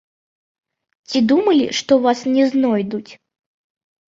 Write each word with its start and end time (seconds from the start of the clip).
Ці 1.11 1.21
думалі, 1.31 1.67
што 1.81 1.93
вас 2.07 2.19
не 2.39 2.45
знойдуць? 2.55 3.07